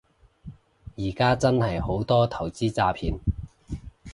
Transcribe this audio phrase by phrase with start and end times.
[0.95, 3.19] 而家真係好多投資詐騙